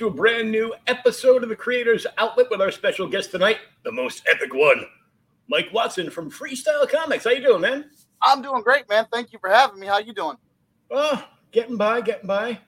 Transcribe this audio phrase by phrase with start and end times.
[0.00, 3.92] To a brand new episode of the Creators Outlet with our special guest tonight, the
[3.92, 4.86] most epic one,
[5.46, 7.24] Mike Watson from Freestyle Comics.
[7.24, 7.90] How you doing, man?
[8.22, 9.06] I'm doing great, man.
[9.12, 9.86] Thank you for having me.
[9.86, 10.38] How you doing?
[10.90, 12.58] Oh, getting by, getting by.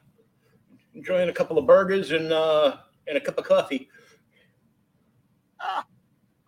[0.95, 2.77] Enjoying a couple of burgers and uh,
[3.09, 3.89] and a cup of coffee.
[5.59, 5.87] Ah,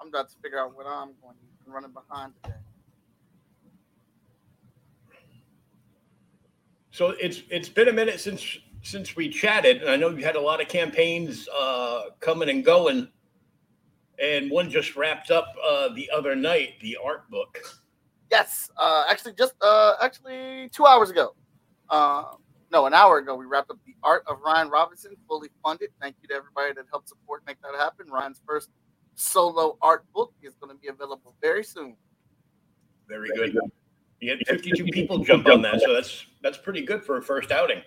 [0.03, 2.57] I'm about to figure out what I'm going to be running behind today.
[6.91, 10.37] So it's it's been a minute since since we chatted, and I know you had
[10.37, 13.09] a lot of campaigns uh, coming and going,
[14.23, 17.59] and one just wrapped up uh, the other night, the art book.
[18.31, 21.35] Yes, uh, actually, just uh, actually two hours ago.
[21.89, 22.25] Uh,
[22.71, 25.89] no, an hour ago, we wrapped up the art of Ryan Robinson, fully funded.
[26.01, 28.07] Thank you to everybody that helped support make that happen.
[28.11, 28.69] Ryan's first
[29.15, 31.97] solo art book is going to be available very soon.
[33.09, 33.57] Very good.
[34.21, 37.51] You had 52 people jump on that, so that's that's pretty good for a first
[37.51, 37.81] outing.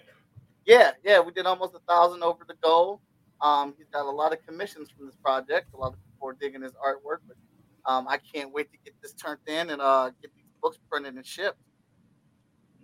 [0.67, 3.01] Yeah, yeah, we did almost a thousand over the goal.
[3.39, 5.73] Um, he's got a lot of commissions from this project.
[5.73, 7.37] A lot of people are digging his artwork, but
[7.85, 11.15] um, I can't wait to get this turned in and uh, get these books printed
[11.15, 11.57] and shipped.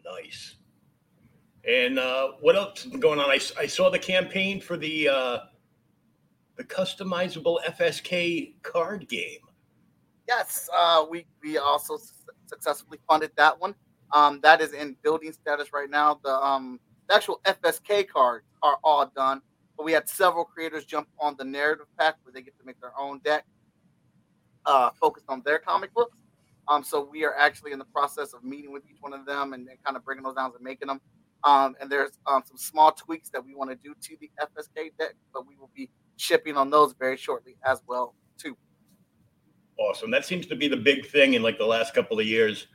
[0.05, 0.55] Nice.
[1.67, 3.29] And uh, what else is going on?
[3.29, 5.38] I, I saw the campaign for the uh,
[6.55, 9.39] the customizable FSK card game.
[10.27, 12.13] Yes, uh, we we also su-
[12.45, 13.75] successfully funded that one.
[14.13, 16.19] Um, that is in building status right now.
[16.23, 19.41] The um, the actual FSK cards are all done,
[19.78, 22.80] but we had several creators jump on the narrative pack where they get to make
[22.80, 23.46] their own deck,
[24.66, 26.18] uh, focused on their comic books.
[26.68, 29.53] Um, so we are actually in the process of meeting with each one of them
[29.53, 31.02] and, and kind of bringing those down and making them.
[31.44, 34.92] Um, and there's um, some small tweaks that we want to do to the FSK
[34.97, 38.56] deck, but we will be shipping on those very shortly as well too.
[39.78, 40.09] Awesome.
[40.09, 42.68] That seems to be the big thing in like the last couple of years.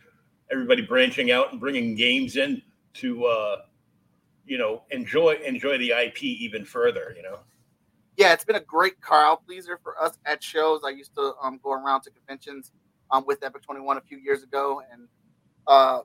[0.53, 2.61] Everybody branching out and bringing games in
[2.94, 3.56] to uh,
[4.48, 7.14] you know enjoy enjoy the IP even further.
[7.16, 7.38] You know.
[8.16, 10.81] yeah, it's been a great crowd pleaser for us at shows.
[10.84, 12.72] I used to um, go around to conventions
[13.10, 15.08] um, with Epic 21 a few years ago, and
[15.66, 16.00] uh,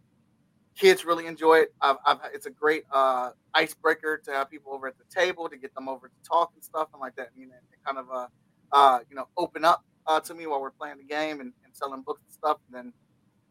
[0.77, 1.73] kids really enjoy it.
[1.81, 5.57] I've, I've, it's a great uh, icebreaker to have people over at the table to
[5.57, 7.29] get them over to talk and stuff and like that.
[7.35, 7.53] You know,
[7.85, 8.27] kind of uh,
[8.71, 11.75] uh, you know open up uh, to me while we're playing the game and, and
[11.75, 12.57] selling books and stuff.
[12.67, 12.93] And then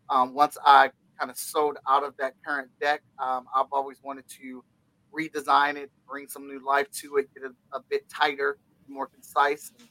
[0.08, 4.28] um, once I kind of sold out of that current deck, um, I've always wanted
[4.40, 4.64] to
[5.16, 8.58] redesign it, bring some new life to it, get it a bit tighter,
[8.88, 9.72] more concise.
[9.78, 9.88] And,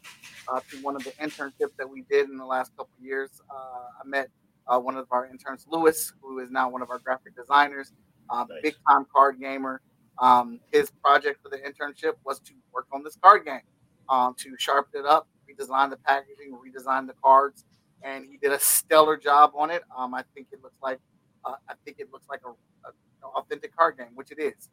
[0.48, 3.42] uh, through one of the internships that we did in the last couple of years,
[3.50, 4.30] uh, I met
[4.68, 7.94] uh, one of our interns, Lewis, who is now one of our graphic designers,
[8.30, 8.60] um, Nice.
[8.64, 9.82] big time card gamer.
[10.20, 13.62] Um, his project for the internship was to work on this card game,
[14.10, 17.66] um, to sharpen it up, redesign the packaging, redesign the cards,
[18.04, 19.84] and he did a stellar job on it.
[19.98, 21.00] Um, I think it looks like
[21.46, 22.50] uh, I think it looks like a,
[22.88, 24.70] a authentic card game, which it is.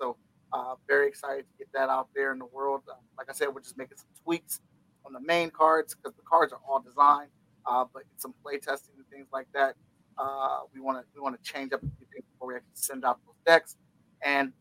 [0.00, 0.16] So
[0.52, 2.82] uh, very excited to get that out there in the world.
[2.90, 4.60] Uh, like I said, we're just making some tweaks
[5.04, 7.30] on the main cards because the cards are all designed,
[7.66, 9.74] uh, but some play testing and things like that.
[10.18, 12.70] Uh, we want to we want to change up a few things before we actually
[12.74, 13.76] send out those decks.
[14.24, 14.52] And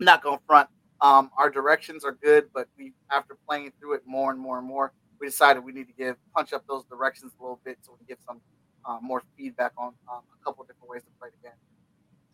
[0.00, 0.68] I'm not going front.
[1.00, 4.66] Um, our directions are good, but we after playing through it more and more and
[4.66, 7.92] more, we decided we need to give punch up those directions a little bit so
[7.92, 8.40] we can give some
[8.84, 11.56] uh, more feedback on um, a couple different ways to play the game.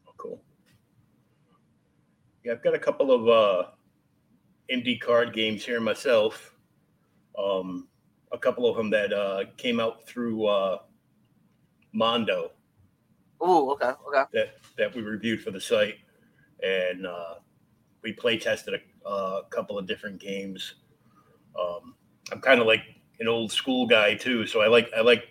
[0.08, 0.42] Oh, cool.
[2.46, 3.70] Yeah, I've got a couple of uh,
[4.72, 6.54] indie card games here myself.
[7.36, 7.88] Um,
[8.30, 10.78] a couple of them that uh, came out through uh,
[11.92, 12.52] Mondo.
[13.40, 14.22] Oh, okay, okay.
[14.32, 15.96] That that we reviewed for the site,
[16.62, 17.34] and uh,
[18.02, 20.74] we play tested a, a couple of different games.
[21.60, 21.96] Um,
[22.30, 22.84] I'm kind of like
[23.18, 25.24] an old school guy too, so I like I like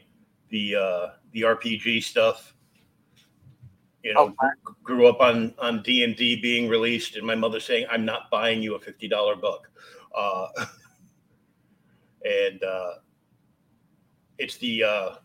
[0.50, 2.55] the uh, the RPG stuff.
[4.06, 4.48] You know, Okay.
[4.84, 8.30] grew up on on D and D being released, and my mother saying, "I'm not
[8.30, 9.68] buying you a fifty dollar book,"
[10.16, 10.48] uh,
[12.24, 12.92] and uh,
[14.38, 15.16] it's the uh,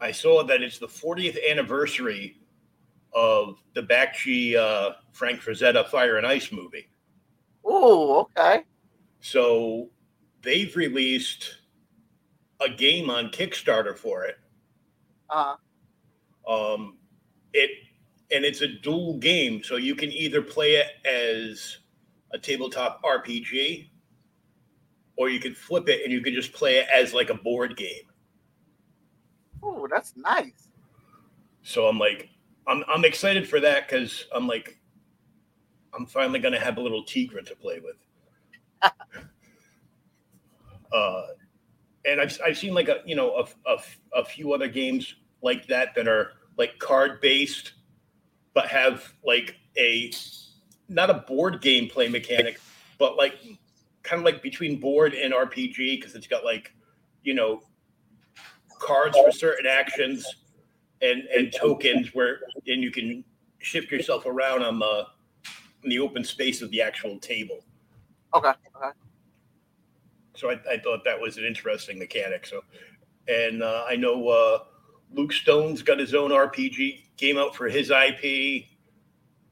[0.00, 2.40] I saw that it's the 40th anniversary
[3.14, 6.88] of the Bakshi uh, Frank Frazetta Fire and Ice movie.
[7.64, 8.64] Oh, okay.
[9.20, 9.90] So
[10.42, 11.58] they've released
[12.60, 14.38] a game on Kickstarter for it.
[15.30, 15.54] Uh,
[16.48, 16.98] Um,
[17.52, 17.70] it
[18.30, 21.78] and it's a dual game, so you can either play it as
[22.32, 23.88] a tabletop RPG,
[25.16, 27.76] or you can flip it and you can just play it as like a board
[27.76, 28.04] game.
[29.62, 30.68] oh, that's nice.
[31.62, 32.30] So I'm like,
[32.66, 34.78] I'm I'm excited for that because I'm like,
[35.94, 37.96] I'm finally gonna have a little Teegra to play with.
[40.92, 41.22] uh,
[42.04, 43.78] and I've I've seen like a you know a, a,
[44.20, 47.72] a few other games like that that are like card based,
[48.58, 50.10] but have like a
[50.88, 52.60] not a board game play mechanic,
[52.98, 53.38] but like
[54.02, 56.72] kind of like between board and RPG because it's got like
[57.22, 57.62] you know
[58.80, 60.26] cards for certain actions
[61.02, 63.22] and and tokens where and you can
[63.60, 65.06] shift yourself around on the
[65.84, 67.60] in the open space of the actual table.
[68.34, 68.90] Okay, okay.
[70.34, 72.44] So I, I thought that was an interesting mechanic.
[72.44, 72.64] So,
[73.28, 74.58] and uh, I know uh,
[75.12, 78.64] Luke Stone's got his own RPG game out for his IP,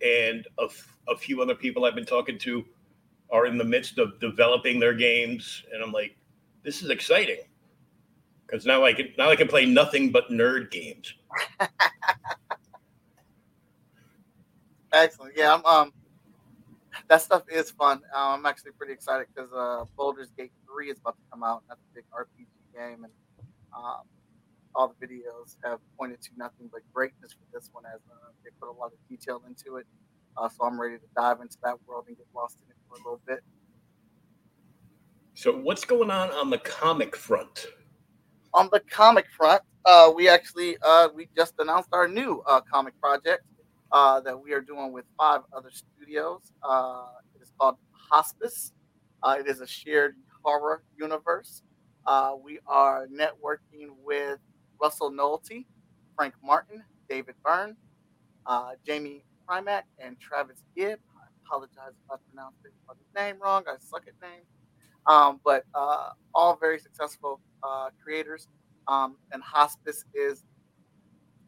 [0.03, 2.64] and a, f- a few other people I've been talking to
[3.31, 6.17] are in the midst of developing their games, and I'm like,
[6.62, 7.38] this is exciting
[8.47, 11.14] because now I can now I can play nothing but nerd games.
[14.93, 15.35] Excellent.
[15.37, 15.93] Yeah, I'm um
[17.09, 18.02] that stuff is fun.
[18.14, 21.62] Uh, I'm actually pretty excited because uh Baldur's Gate 3 is about to come out.
[21.69, 23.12] That's a big RPG game and
[23.76, 24.02] um
[24.76, 28.50] all the videos have pointed to nothing but greatness for this one as uh, they
[28.61, 29.87] put a lot of detail into it.
[30.37, 32.94] Uh, so I'm ready to dive into that world and get lost in it for
[32.94, 33.40] a little bit.
[35.34, 37.67] So what's going on on the comic front?
[38.56, 42.99] on the comic front, uh, we actually uh, we just announced our new uh, comic
[43.00, 43.44] project
[43.93, 46.52] uh, that we are doing with five other studios.
[46.62, 48.73] Uh, it is called Hospice.
[49.23, 51.62] Uh, it is a shared horror universe.
[52.06, 54.38] Uh, we are networking with
[54.81, 55.67] Russell Nohelty,
[56.17, 57.76] Frank Martin, David Byrne,
[58.46, 60.99] uh, Jamie Primack, and Travis Gibb.
[61.17, 63.64] I apologize if I pronounced anybody's name wrong.
[63.69, 64.46] I suck at names.
[65.06, 68.49] Um, but uh, all very successful uh, creators.
[68.88, 70.44] Um, and Hospice is,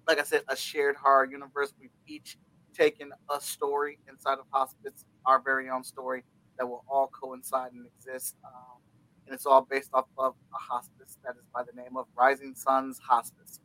[0.06, 1.72] like I said, a shared horror universe.
[1.80, 2.38] We've each
[2.74, 6.24] taken a story inside of Hospice, our very own story
[6.58, 8.36] that will all coincide and exist.
[8.44, 8.80] Um,
[9.28, 12.54] and it's all based off of a hospice that is by the name of Rising
[12.54, 13.60] Suns Hospice.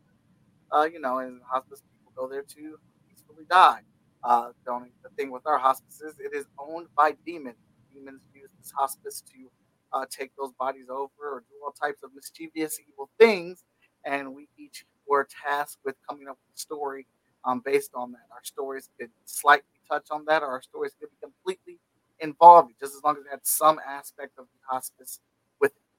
[0.70, 2.78] Uh, you know, in hospice, people go there to
[3.08, 3.80] peacefully die.
[4.26, 7.56] Uh, the only the thing with our hospices, it is owned by demons.
[7.94, 9.50] Demons use this hospice to
[9.94, 13.64] uh, take those bodies over or do all types of mischievous, evil things.
[14.04, 17.08] And we each were tasked with coming up with a story
[17.46, 18.28] um, based on that.
[18.34, 21.80] Our stories could slightly touch on that, or our stories could be completely
[22.20, 25.22] involved, just as long as it had some aspect of the hospice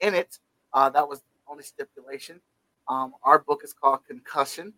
[0.00, 0.38] within it.
[0.72, 2.40] Uh, that was the only stipulation.
[2.88, 4.72] Um, our book is called Concussion.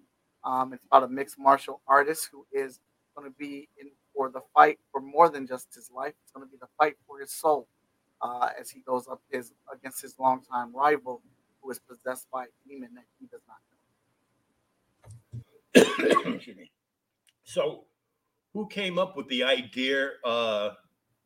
[0.44, 2.80] Um, it's about a mixed martial artist who is
[3.16, 6.14] going to be in for the fight for more than just his life.
[6.22, 7.66] It's going to be the fight for his soul
[8.22, 11.20] uh, as he goes up his against his longtime rival,
[11.60, 13.56] who is possessed by a demon that he does not
[16.14, 16.34] know.
[16.34, 16.70] Excuse me.
[17.44, 17.84] So,
[18.52, 20.70] who came up with the idea uh,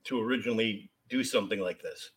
[0.05, 2.11] to originally do something like this?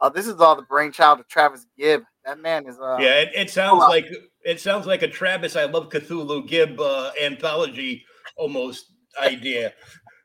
[0.00, 2.02] Uh, this is all the brainchild of Travis Gibb.
[2.24, 3.88] That man is uh, yeah, it, it sounds on.
[3.88, 4.06] like
[4.44, 8.04] it sounds like a Travis I Love Cthulhu Gibb uh, anthology
[8.36, 9.72] almost idea.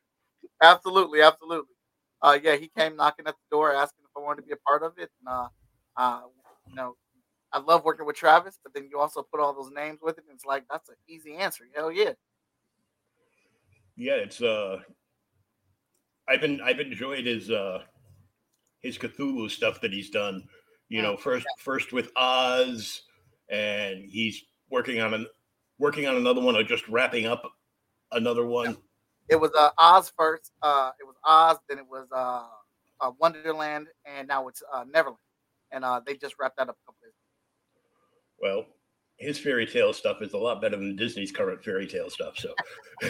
[0.61, 1.73] absolutely, absolutely.
[2.21, 4.57] Uh, yeah, he came knocking at the door asking if I wanted to be a
[4.57, 5.09] part of it.
[5.19, 5.47] And, uh,
[5.97, 6.21] uh,
[6.67, 6.95] you know,
[7.51, 10.23] I love working with Travis, but then you also put all those names with it,
[10.27, 11.63] and it's like that's an easy answer.
[11.75, 12.11] Hell yeah.
[13.95, 14.77] Yeah, it's uh,
[16.27, 17.79] I've been I've enjoyed his uh,
[18.81, 20.43] his Cthulhu stuff that he's done.
[20.89, 23.03] You know, first first with Oz,
[23.49, 25.25] and he's working on an
[25.79, 27.43] working on another one or just wrapping up
[28.11, 28.77] another one.
[29.29, 30.51] It was uh, Oz first.
[30.61, 32.43] Uh, it was Oz, then it was uh,
[32.99, 35.17] uh Wonderland, and now it's uh, Neverland.
[35.71, 37.13] And uh, they just wrapped that up a couple days.
[38.41, 38.65] Well,
[39.17, 42.37] his fairy tale stuff is a lot better than Disney's current fairy tale stuff.
[42.37, 42.53] So,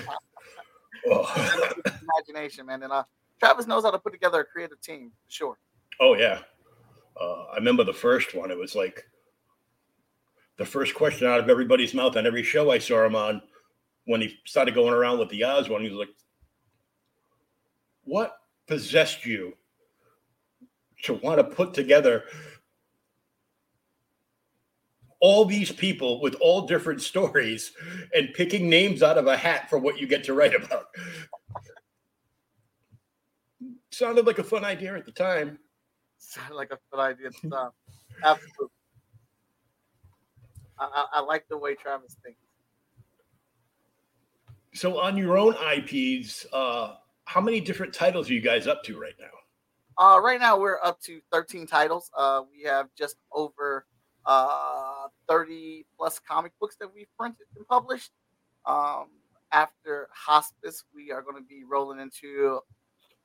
[1.10, 1.74] oh.
[1.86, 2.84] imagination, man.
[2.84, 3.04] And uh,
[3.42, 5.58] Travis knows how to put together a creative team, sure.
[6.00, 6.42] Oh yeah,
[7.20, 8.52] uh, I remember the first one.
[8.52, 9.04] It was like
[10.58, 13.42] the first question out of everybody's mouth on every show I saw him on
[14.06, 15.82] when he started going around with the Oz one.
[15.82, 16.14] He was like,
[18.04, 19.58] "What possessed you
[21.06, 22.26] to want to put together
[25.20, 27.72] all these people with all different stories
[28.14, 30.86] and picking names out of a hat for what you get to write about?"
[33.92, 35.60] Sounded like a fun idea at the time.
[36.18, 37.72] Sounded like a fun idea at the time.
[38.24, 38.68] Absolutely.
[40.80, 42.40] I, I like the way Travis thinks.
[44.74, 46.96] So on your own IPs, uh,
[47.26, 49.28] how many different titles are you guys up to right now?
[49.98, 52.10] Uh, right now we're up to 13 titles.
[52.18, 53.86] Uh, we have just over
[54.26, 58.12] uh, 30 plus comic books that we've printed and published.
[58.66, 59.08] Um,
[59.52, 62.62] after Hospice, we are going to be rolling into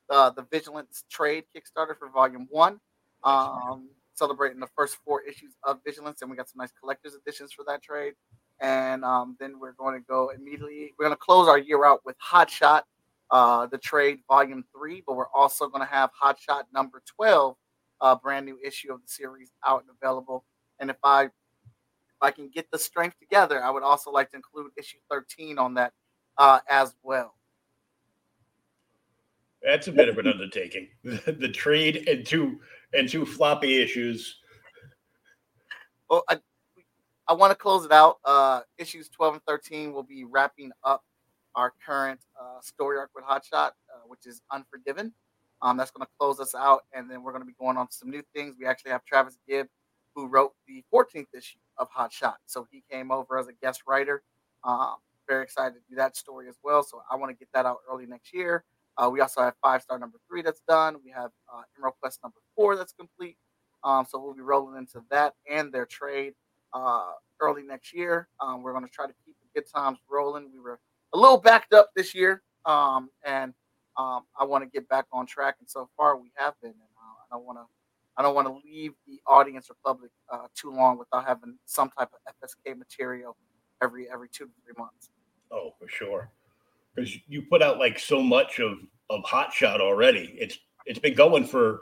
[0.09, 2.79] uh, the Vigilance Trade Kickstarter for Volume One.
[3.23, 7.53] Um, celebrating the first four issues of Vigilance, and we got some nice collector's editions
[7.53, 8.13] for that trade.
[8.59, 10.93] And um, then we're going to go immediately.
[10.97, 12.85] We're going to close our year out with Hot Shot,
[13.29, 17.55] uh, the trade volume three, but we're also going to have Hot Shot number 12,
[18.01, 20.43] a brand new issue of the series out and available.
[20.79, 24.37] And if I if I can get the strength together, I would also like to
[24.37, 25.93] include issue 13 on that
[26.39, 27.36] uh, as well.
[29.67, 30.87] That's a bit of an undertaking.
[31.03, 32.61] the trade and two
[32.93, 34.39] and two floppy issues.
[36.09, 36.39] Well, I
[37.27, 38.19] I want to close it out.
[38.23, 41.03] Uh, issues 12 and 13 will be wrapping up
[41.55, 43.71] our current uh, story arc with Hotshot, uh,
[44.07, 45.11] which is Unforgiven.
[45.61, 47.87] Um, that's going to close us out, and then we're going to be going on
[47.87, 48.55] to some new things.
[48.57, 49.67] We actually have Travis Gibb,
[50.15, 54.23] who wrote the 14th issue of Hotshot, so he came over as a guest writer.
[54.63, 54.95] Um,
[55.27, 56.83] very excited to do that story as well.
[56.83, 58.63] So I want to get that out early next year.
[58.97, 60.97] Uh, we also have five star number three that's done.
[61.03, 63.37] We have uh, Emerald Quest number four that's complete.
[63.83, 66.33] Um, so we'll be rolling into that and their trade
[66.73, 68.27] uh, early next year.
[68.41, 70.49] Um, we're going to try to keep the good times rolling.
[70.53, 70.79] We were
[71.13, 73.53] a little backed up this year, um, and
[73.97, 75.55] um, I want to get back on track.
[75.59, 76.71] And so far, we have been.
[76.71, 77.65] And uh, I don't want to.
[78.19, 81.91] I don't want to leave the audience or public uh, too long without having some
[81.95, 83.37] type of FSK material
[83.79, 85.11] every every two to three months.
[85.51, 86.31] Oh, for sure
[86.97, 90.35] because you put out like so much of of Hot Shot already.
[90.37, 91.81] It's it's been going for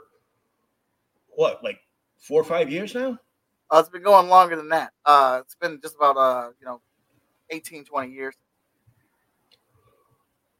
[1.30, 1.78] what, like
[2.18, 3.18] four or five years now?
[3.70, 4.92] Uh, it's been going longer than that.
[5.04, 6.80] Uh, it's been just about uh, you know,
[7.50, 8.34] 18, 20 years.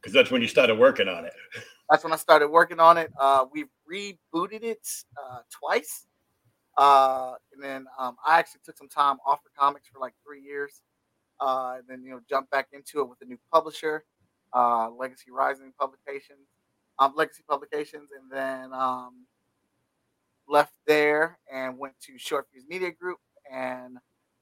[0.01, 1.33] Because that's when you started working on it.
[1.89, 3.13] That's when I started working on it.
[3.17, 6.07] Uh, we've rebooted it uh, twice.
[6.77, 10.43] Uh, and then um, I actually took some time off of comics for like three
[10.43, 10.83] years.
[11.41, 14.05] Uh, and then you know jumped back into it with a new publisher
[14.57, 16.49] uh, Legacy Rising Publications,
[16.99, 19.27] um, Legacy Publications, and then um,
[20.49, 23.19] left there and went to Short Fuse Media Group.
[23.53, 23.99] And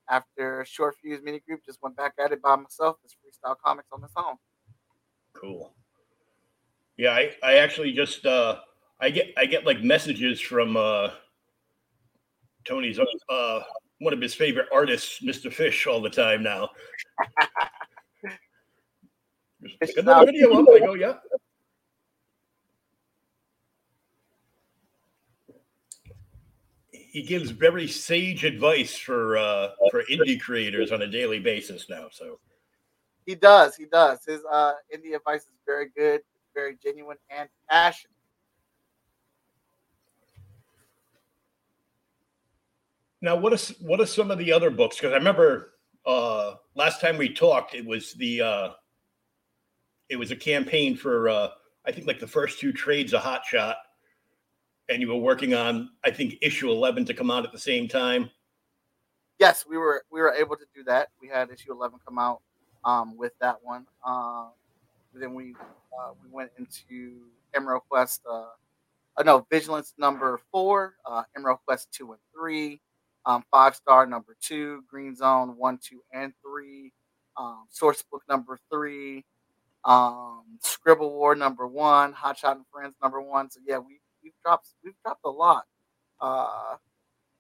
[0.08, 3.88] after Short Fuse Media Group, just went back at it by myself as Freestyle Comics
[3.92, 4.36] on its own.
[5.32, 5.74] Cool.
[6.96, 8.60] Yeah, I, I actually just uh,
[9.00, 11.08] I get I get like messages from uh,
[12.64, 13.60] Tony's uh,
[13.98, 15.52] one of his favorite artists, Mr.
[15.52, 16.68] Fish, all the time now.
[19.80, 20.68] Pick another video up.
[20.68, 21.14] I go, yeah.
[26.90, 32.08] He gives very sage advice for uh, for indie creators on a daily basis now.
[32.10, 32.40] So
[33.24, 33.76] he does.
[33.76, 34.24] He does.
[34.24, 36.22] His uh, indie advice is very good,
[36.54, 38.10] very genuine, and passionate.
[43.22, 44.96] Now, what is what are some of the other books?
[44.96, 48.68] Because I remember uh, last time we talked, it was the uh,
[50.14, 51.48] it was a campaign for uh,
[51.84, 53.76] I think like the first two trades a Hot Shot,
[54.88, 57.88] and you were working on I think issue eleven to come out at the same
[57.88, 58.30] time.
[59.40, 61.08] Yes, we were we were able to do that.
[61.20, 62.42] We had issue eleven come out
[62.84, 63.86] um, with that one.
[64.06, 64.50] Uh,
[65.12, 65.56] then we
[65.98, 68.22] uh, we went into Emerald Quest.
[68.30, 68.44] Uh,
[69.16, 72.80] uh, no, Vigilance number four, uh, Emerald Quest two and three,
[73.26, 76.92] um, five star number two, Green Zone one, two, and three,
[77.36, 79.24] um, Source Book number three,
[79.84, 83.50] um, Scribble War number one, Hot Shot and Friends number one.
[83.50, 85.64] So yeah, we we've dropped we've dropped a lot.
[86.20, 86.76] Uh,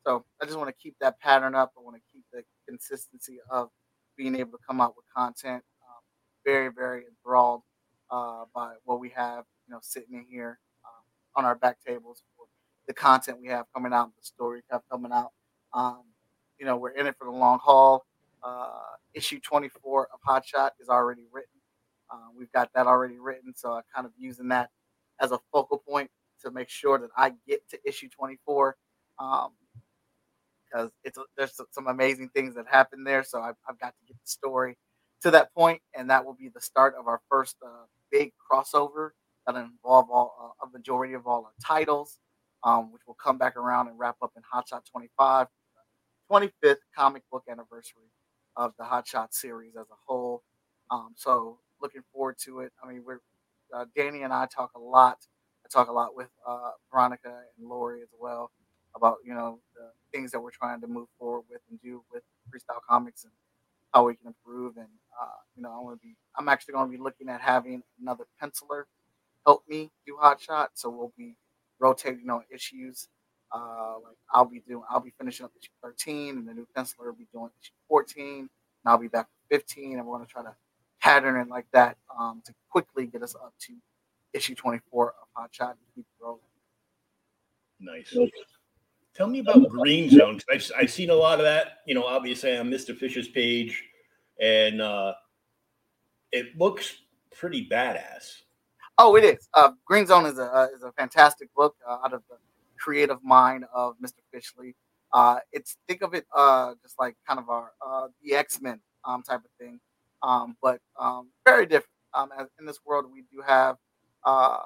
[0.06, 1.72] so I just want to keep that pattern up.
[1.78, 3.70] I want to keep the consistency of
[4.16, 5.62] being able to come out with content.
[5.82, 6.02] Um,
[6.44, 7.62] very very enthralled
[8.10, 12.22] uh, by what we have, you know, sitting in here uh, on our back tables
[12.36, 12.46] for
[12.86, 15.30] the content we have coming out, the story have coming out.
[15.72, 16.02] Um,
[16.58, 18.04] you know, we're in it for the long haul.
[18.42, 18.68] Uh,
[19.14, 21.48] issue 24 of Hot Shot is already written.
[22.10, 24.70] Uh, we've got that already written, so I'm kind of using that
[25.20, 26.10] as a focal point
[26.42, 28.76] to make sure that I get to issue 24.
[29.18, 29.50] Um,
[30.74, 33.22] because it's there's some amazing things that happen there.
[33.22, 34.76] So I've, I've, got to get the story
[35.22, 39.10] to that point, and that will be the start of our first uh, big crossover
[39.46, 42.18] that'll involve all uh, a majority of all our titles,
[42.64, 45.46] um, which will come back around and wrap up in Hot Shot 25,
[46.30, 48.10] 25th comic book anniversary
[48.56, 50.42] of the Hot Shot series as a whole.
[50.90, 52.72] Um, so looking forward to it.
[52.84, 53.20] I mean, we're
[53.74, 55.18] uh, Danny and I talk a lot.
[55.66, 58.52] I talk a lot with uh, Veronica and Lori as well
[58.96, 62.24] about you know the things that we're trying to move forward with and do with
[62.50, 63.34] freestyle comics and
[63.94, 64.78] how we can improve.
[64.78, 64.88] And
[65.22, 66.16] uh, you know, I want to be.
[66.38, 68.84] I'm actually going to be looking at having another penciler
[69.46, 70.72] help me do Hot Shot.
[70.74, 71.36] So we'll be
[71.80, 73.08] rotating on issues.
[73.54, 77.06] Uh, like I'll be doing, I'll be finishing up issue 13, and the new penciler
[77.06, 78.48] will be doing issue 14, and
[78.86, 80.54] I'll be back with 15, and we're going to try to
[81.04, 83.74] pattern it like that um, to quickly get us up to
[84.32, 86.40] issue 24 of Hot Shot and keep rolling.
[87.78, 88.16] Nice.
[89.14, 90.40] Tell me about Green Zone.
[90.50, 92.96] I've, I've seen a lot of that, you know, obviously on Mr.
[92.96, 93.84] Fish's page,
[94.40, 95.12] and uh,
[96.32, 96.96] it looks
[97.32, 98.40] pretty badass.
[98.96, 99.48] Oh, it is.
[99.52, 102.36] Uh, Green Zone is a uh, is a fantastic book uh, out of the
[102.78, 104.20] creative mind of Mr.
[104.34, 104.74] Fishley.
[105.12, 108.80] Uh, it's think of it uh, just like kind of our uh, the X Men
[109.04, 109.78] um, type of thing,
[110.24, 111.90] um, but um, very different.
[112.14, 113.76] Um, in this world, we do have
[114.24, 114.58] uh,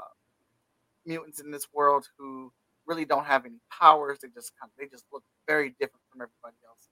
[1.05, 2.53] mutants in this world who
[2.87, 4.19] really don't have any powers.
[4.23, 6.89] They just kind of, they just look very different from everybody else.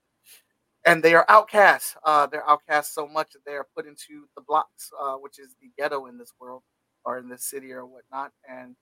[0.85, 1.97] And they are outcasts.
[2.05, 5.55] Uh, they're outcasts so much that they are put into the blocks, uh, which is
[5.61, 6.63] the ghetto in this world
[7.05, 8.33] or in this city or whatnot.
[8.49, 8.77] And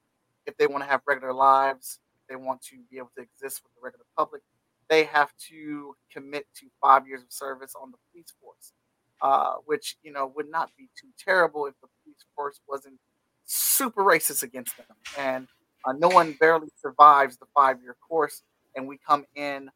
[0.46, 1.98] if they want to have regular lives,
[2.28, 4.42] they want to be able to exist with the regular public,
[4.88, 8.72] they have to commit to five years of service on the police force,
[9.22, 12.98] uh, which you know would not be too terrible if the police force wasn't
[13.44, 14.86] super racist against them.
[15.18, 15.48] And
[15.84, 18.42] uh, no one barely survives the five year course,
[18.74, 19.70] and we come in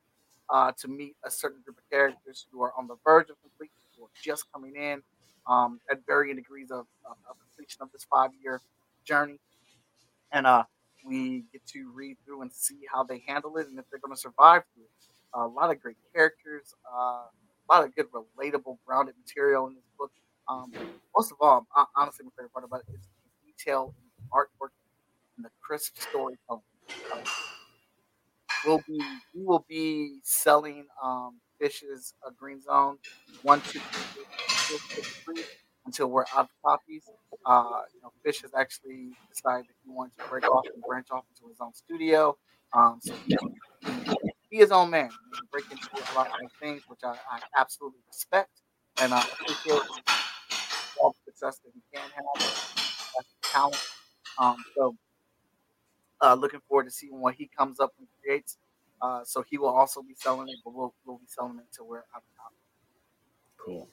[0.51, 3.74] uh, to meet a certain group of characters who are on the verge of completion,
[4.01, 5.03] or just coming in
[5.46, 8.61] um, at varying degrees of, of, of completion of this five year
[9.05, 9.38] journey.
[10.33, 10.64] And uh,
[11.05, 14.14] we get to read through and see how they handle it and if they're going
[14.14, 14.90] to survive through it.
[15.35, 17.24] A lot of great characters, uh,
[17.68, 20.11] a lot of good, relatable, grounded material in this book.
[20.48, 20.72] Um,
[21.16, 24.70] most of all, honestly, my favorite part about it is the detail and artwork
[25.37, 26.62] and the crisp storytelling.
[27.12, 27.20] Um,
[28.66, 29.00] we'll be
[29.35, 32.98] we will be selling um, fishes a green zone
[33.42, 33.81] one two
[35.24, 35.44] three
[35.87, 37.04] until we're out of copies.
[37.46, 41.09] Uh, you know, Fish has actually decided that he wants to break off and branch
[41.11, 42.37] off into his own studio.
[42.74, 43.14] Um, so
[44.59, 45.11] his own man.
[45.33, 48.51] He break a lot of things, which I, I absolutely respect
[49.01, 49.83] and I appreciate
[51.01, 52.55] all the success that he can have.
[53.42, 53.77] talent.
[54.38, 54.97] Um, so
[56.21, 58.59] uh, looking forward to seeing what he comes up and creates.
[59.01, 61.87] Uh, so he will also be selling it, but we'll, we'll be selling it until
[61.87, 62.23] we're out of.
[63.68, 63.88] Cool.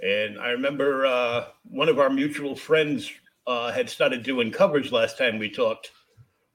[0.00, 3.10] And I remember uh, one of our mutual friends
[3.46, 5.92] uh, had started doing covers last time we talked.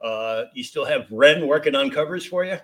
[0.01, 2.57] Uh, you still have Ren working on covers for you?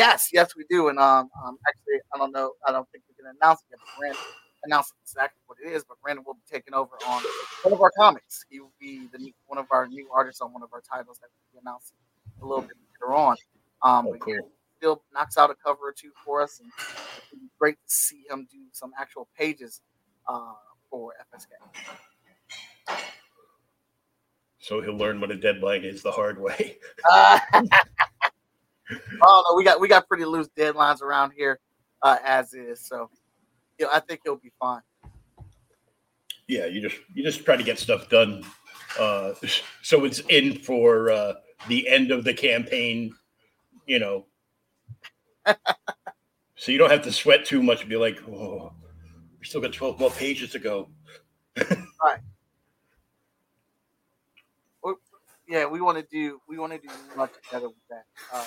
[0.00, 0.88] Yes, yes, we do.
[0.88, 3.80] And um, um actually, I don't know, I don't think we can announce it yet.
[4.00, 4.14] Ren
[4.64, 7.22] announced exactly what it is, but Ren will be taking over on
[7.62, 8.44] one of our comics.
[8.48, 11.18] He will be the new, one of our new artists on one of our titles
[11.20, 11.92] that we announced
[12.42, 13.36] a little bit later on.
[13.82, 16.70] Um, oh, cool still knocks out a cover or two for us, and
[17.28, 19.82] it'd be great to see him do some actual pages
[20.26, 20.54] uh,
[20.88, 22.96] for FSK.
[24.58, 26.78] So he'll learn what a deadline is the hard way.
[27.10, 27.38] uh,
[29.22, 31.58] oh no, we got we got pretty loose deadlines around here
[32.02, 32.86] uh, as is.
[32.86, 33.10] So
[33.78, 34.82] you know, I think he'll be fine.
[36.48, 38.44] Yeah, you just you just try to get stuff done,
[38.98, 39.34] uh,
[39.82, 41.34] so it's in for uh,
[41.68, 43.14] the end of the campaign.
[43.86, 44.26] You know,
[46.56, 48.72] so you don't have to sweat too much and be like, oh,
[49.38, 50.88] we still got 12 more pages to go.
[51.56, 52.20] right.
[54.82, 54.96] Well,
[55.50, 58.04] yeah, we want to do we want to do much better with that.
[58.32, 58.46] Uh,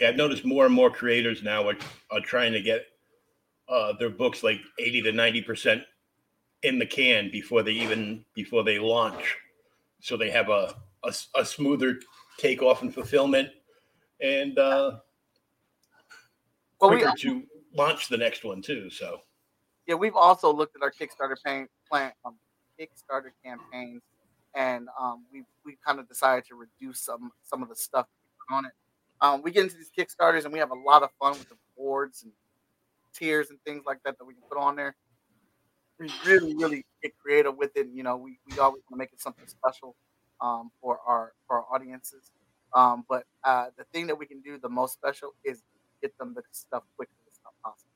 [0.00, 1.76] yeah, I've noticed more and more creators now are,
[2.10, 2.86] are trying to get
[3.68, 5.82] uh, their books like 80 to 90 percent
[6.62, 9.36] in the can before they even before they launch,
[10.00, 12.00] so they have a a, a smoother
[12.38, 13.50] takeoff and fulfillment
[14.20, 14.98] and uh,
[16.80, 17.42] well, quicker we, to
[17.74, 18.90] launch the next one too.
[18.90, 19.20] So,
[19.86, 22.36] yeah, we've also looked at our Kickstarter pay, plan, um,
[22.80, 24.02] Kickstarter campaigns,
[24.54, 28.06] and um, we we kind of decided to reduce some some of the stuff
[28.50, 28.72] on it.
[29.20, 31.56] Um, we get into these Kickstarters and we have a lot of fun with the
[31.76, 32.32] boards and
[33.12, 34.94] tiers and things like that that we can put on there.
[35.98, 37.88] We really, really get creative with it.
[37.92, 39.96] You know, we, we always want to make it something special
[40.40, 42.30] um, for our for our audiences.
[42.74, 45.62] Um, but uh, the thing that we can do the most special is
[46.00, 47.90] get them the stuff quickly as possible.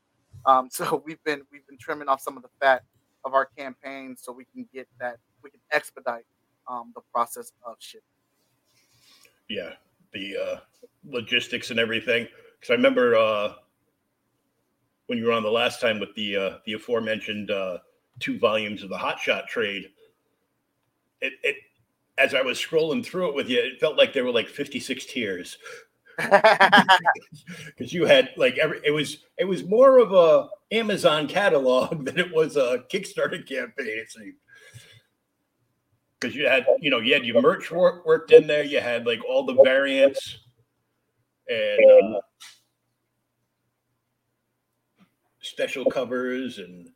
[0.47, 2.83] Um, so we've been we've been trimming off some of the fat
[3.25, 6.25] of our campaign so we can get that we can expedite
[6.69, 8.03] um, the process of shipping.
[9.49, 9.73] Yeah,
[10.13, 10.57] the uh,
[11.05, 12.27] logistics and everything.
[12.59, 13.53] Because I remember uh,
[15.07, 17.79] when you were on the last time with the uh, the aforementioned uh,
[18.21, 19.91] two volumes of the Hot Shot trade.
[21.21, 21.57] It, it
[22.19, 25.07] as I was scrolling through it with you, it felt like there were like 56
[25.07, 25.57] tiers.
[26.17, 32.19] Because you had like every it was it was more of a Amazon catalog than
[32.19, 34.35] it was a Kickstarter campaign, it seemed.
[36.23, 39.07] Because you had, you know, you had your merch work worked in there, you had
[39.07, 40.39] like all the variants
[41.49, 42.21] and uh,
[45.41, 46.91] special covers and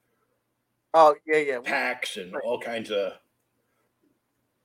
[0.94, 3.14] oh yeah, yeah, packs and all kinds of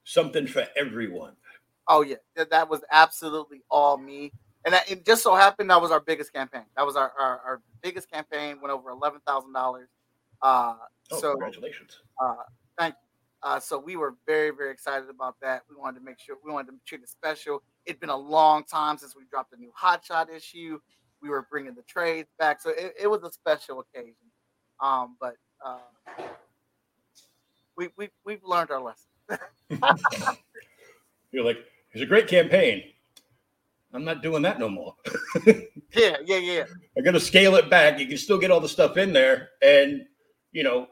[0.03, 1.33] something for everyone.
[1.87, 4.31] Oh yeah, that was absolutely all me.
[4.63, 6.65] And that, it just so happened that was our biggest campaign.
[6.77, 8.59] That was our our, our biggest campaign.
[8.61, 9.87] Went over eleven thousand uh, dollars.
[10.43, 11.99] Oh, so congratulations!
[12.21, 12.35] Uh,
[12.77, 13.10] thank you.
[13.43, 15.63] Uh, so we were very very excited about that.
[15.69, 17.63] We wanted to make sure we wanted to treat it special.
[17.85, 20.79] It'd been a long time since we dropped a new Hot Shot issue.
[21.21, 24.15] We were bringing the trades back, so it, it was a special occasion.
[24.79, 25.77] Um, but uh,
[27.75, 29.07] we we we've learned our lesson.
[31.31, 31.59] You're like,
[31.93, 32.83] it's a great campaign.
[33.93, 34.95] I'm not doing that no more.
[35.45, 36.63] yeah, yeah, yeah.
[36.97, 37.99] I'm gonna scale it back.
[37.99, 40.05] You can still get all the stuff in there, and
[40.51, 40.87] you know,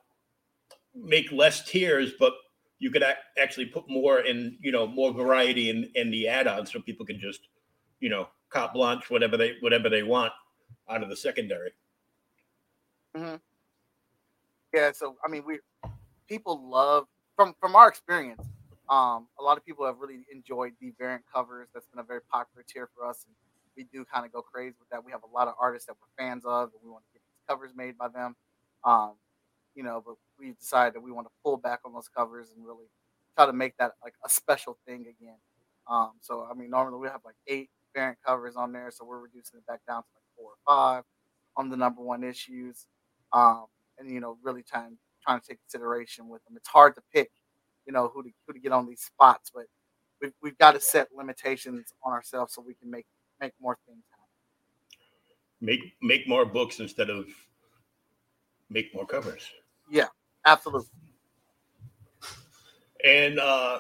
[1.04, 2.34] make less tiers, but
[2.80, 3.04] you could
[3.38, 7.20] actually put more in, you know, more variety in in the add-ons, so people can
[7.20, 7.42] just,
[8.00, 10.32] you know, carte blanche whatever they whatever they want
[10.90, 11.72] out of the secondary.
[13.16, 13.36] Mm-hmm.
[14.74, 15.60] Yeah, so I mean, we
[16.28, 18.44] people love from from our experience.
[18.90, 21.70] Um, a lot of people have really enjoyed the variant covers.
[21.74, 23.36] That's been a very popular tier for us, and
[23.78, 25.04] we do kind of go crazy with that.
[25.04, 27.22] We have a lot of artists that we're fans of, and we want to get
[27.22, 28.36] these covers made by them.
[28.84, 29.14] Um,
[29.80, 32.66] you know, but we decided that we want to pull back on those covers and
[32.66, 32.88] really
[33.38, 35.38] try to make that like a special thing again.
[35.90, 39.22] Um, so I mean, normally we have like eight variant covers on there, so we're
[39.22, 41.06] reducing it back down to like four or five
[41.56, 42.88] on the number one issues,
[43.32, 46.58] um, and you know, really trying trying to take consideration with them.
[46.58, 47.32] It's hard to pick
[47.88, 49.64] you know who to who to get on these spots, but
[50.22, 53.06] we've we've got to set limitations on ourselves so we can make
[53.40, 54.28] make more things happen.
[55.62, 57.28] Make make more books instead of
[58.70, 59.50] make more covers.
[59.90, 60.08] Yeah,
[60.46, 60.90] absolutely.
[63.04, 63.80] And uh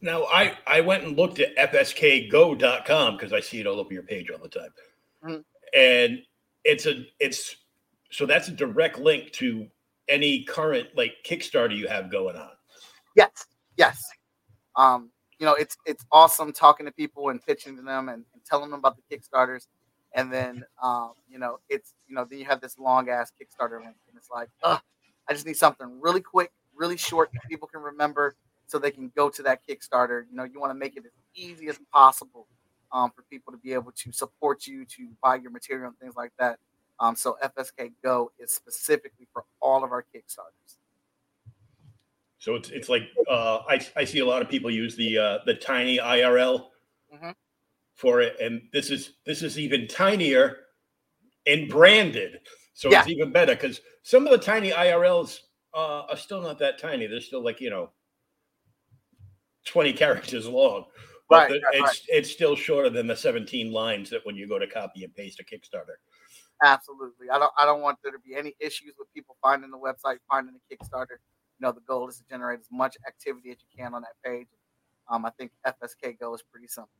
[0.00, 4.02] now I I went and looked at fskgo.com because I see it all over your
[4.02, 4.70] page all the time.
[5.24, 5.40] Mm-hmm.
[5.78, 6.22] And
[6.64, 7.56] it's a it's
[8.10, 9.66] so that's a direct link to
[10.08, 12.50] any current like Kickstarter you have going on.
[13.16, 14.02] Yes, yes.
[14.76, 18.44] Um, you know, it's it's awesome talking to people and pitching to them and, and
[18.44, 19.66] telling them about the Kickstarters.
[20.14, 23.78] And then um, you know, it's you know, then you have this long ass Kickstarter
[23.78, 24.80] link, and it's like, I
[25.32, 29.28] just need something really quick, really short that people can remember so they can go
[29.28, 30.24] to that Kickstarter.
[30.30, 32.46] You know, you want to make it as easy as possible
[32.92, 36.16] um, for people to be able to support you, to buy your material and things
[36.16, 36.58] like that.
[37.00, 40.76] Um, so FSK Go is specifically for all of our Kickstarters.
[42.38, 45.38] So it's it's like uh, I I see a lot of people use the uh,
[45.44, 46.66] the TinyURL
[47.14, 47.30] mm-hmm.
[47.98, 50.56] For it, and this is this is even tinier
[51.46, 52.38] and branded,
[52.74, 53.00] so yeah.
[53.00, 55.40] it's even better because some of the TinyURLs
[55.74, 57.08] uh, are still not that tiny.
[57.08, 57.90] They're still like you know
[59.66, 60.84] twenty characters long,
[61.28, 62.00] but right, the, it's right.
[62.08, 65.40] it's still shorter than the seventeen lines that when you go to copy and paste
[65.40, 65.96] a Kickstarter.
[66.62, 67.30] Absolutely.
[67.30, 70.18] I don't I don't want there to be any issues with people finding the website,
[70.28, 71.18] finding the Kickstarter.
[71.58, 74.14] You know, the goal is to generate as much activity as you can on that
[74.24, 74.46] page.
[75.10, 76.90] Um, I think FSK Go is pretty simple.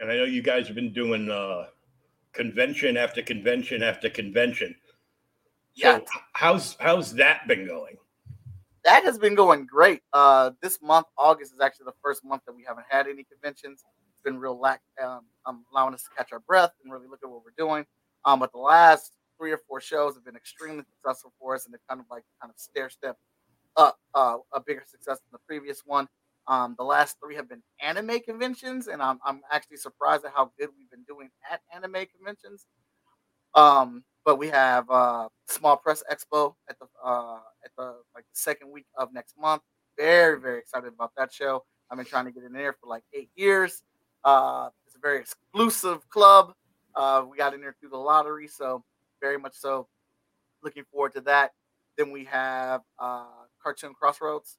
[0.00, 1.66] And I know you guys have been doing uh,
[2.32, 4.74] convention after convention after convention.
[5.74, 6.00] So yeah.
[6.32, 7.96] how's how's that been going?
[8.84, 10.00] That has been going great.
[10.12, 13.84] Uh, this month, August, is actually the first month that we haven't had any conventions
[13.84, 17.20] It's been real lack, um, um, allowing us to catch our breath and really look
[17.22, 17.84] at what we're doing.
[18.24, 21.74] Um, but the last three or four shows have been extremely successful for us, and
[21.74, 23.18] they've kind of like kind of stair step
[23.76, 26.08] up uh, a bigger success than the previous one.
[26.46, 30.50] Um, the last three have been anime conventions, and I'm, I'm actually surprised at how
[30.58, 32.66] good we've been doing at anime conventions.
[33.54, 38.34] Um, but we have uh, Small Press Expo at the uh, at the like the
[38.34, 39.62] second week of next month.
[39.96, 41.64] Very very excited about that show.
[41.90, 43.82] I've been trying to get in there for like eight years.
[44.24, 46.52] Uh, it's a very exclusive club.
[46.94, 48.84] Uh, we got in there through the lottery, so
[49.20, 49.88] very much so.
[50.62, 51.52] Looking forward to that.
[51.96, 53.24] Then we have uh,
[53.62, 54.58] Cartoon Crossroads.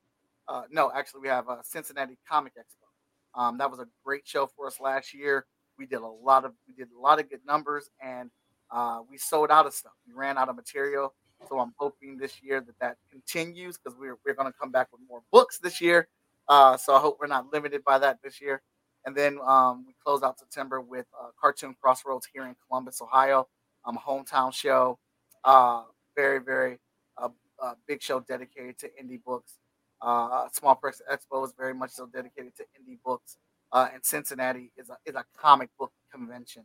[0.52, 3.40] Uh, no, actually, we have a Cincinnati Comic Expo.
[3.40, 5.46] Um, that was a great show for us last year.
[5.78, 8.30] We did a lot of we did a lot of good numbers, and
[8.70, 9.94] uh, we sold out of stuff.
[10.06, 11.14] We ran out of material,
[11.48, 14.90] so I'm hoping this year that that continues because we're we're going to come back
[14.92, 16.10] with more books this year.
[16.50, 18.62] Uh, so I hope we're not limited by that this year.
[19.06, 23.48] And then um, we close out September with uh, Cartoon Crossroads here in Columbus, Ohio.
[23.86, 25.00] Um, hometown show.
[25.46, 25.84] Uh,
[26.14, 26.78] very, very
[27.18, 27.30] uh,
[27.64, 29.54] uh, big show dedicated to indie books.
[30.02, 33.38] Uh, Small Press Expo is very much so dedicated to indie books.
[33.72, 36.64] Uh, and Cincinnati is a, is a comic book convention.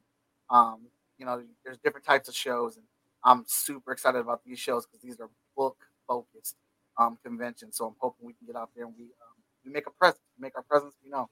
[0.51, 0.87] Um,
[1.19, 2.85] you know, there's different types of shows, and
[3.25, 6.57] I'm super excited about these shows because these are book focused
[6.99, 7.77] um, conventions.
[7.77, 10.23] So I'm hoping we can get out there and we um, we make a presence,
[10.39, 11.27] make our presence be known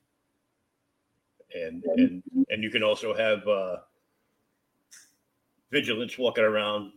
[1.54, 3.76] and and and you can also have uh,
[5.70, 6.92] vigilance walking around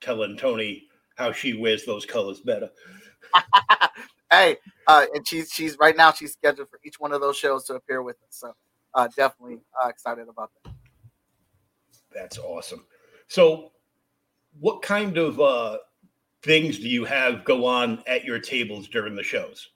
[0.00, 0.84] telling Tony
[1.16, 2.70] how she wears those colors better.
[4.30, 7.64] hey, uh, and she's she's right now she's scheduled for each one of those shows
[7.64, 8.28] to appear with us.
[8.30, 8.54] So
[8.94, 10.72] uh, definitely uh, excited about that.
[12.12, 12.84] That's awesome.
[13.28, 13.72] So,
[14.58, 15.78] what kind of uh,
[16.42, 19.70] things do you have go on at your tables during the shows?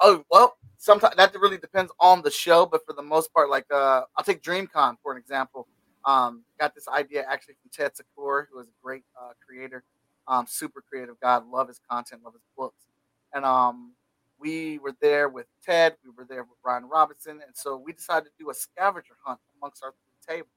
[0.00, 3.66] Oh well, sometimes that really depends on the show, but for the most part, like
[3.72, 5.66] uh, I'll take DreamCon for an example.
[6.04, 9.82] Um, got this idea actually from Ted Secor, who is a great uh, creator,
[10.26, 11.38] um, super creative guy.
[11.38, 12.87] Love his content, love his books,
[13.34, 13.92] and um,
[14.38, 15.96] we were there with Ted.
[16.04, 19.40] We were there with Ryan Robinson, and so we decided to do a scavenger hunt
[19.60, 19.94] amongst our
[20.26, 20.48] tables.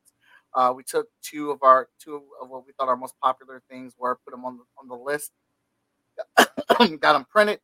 [0.54, 3.94] Uh, we took two of our two of what we thought our most popular things
[3.98, 5.32] were, put them on the on the list,
[6.38, 7.60] got them printed,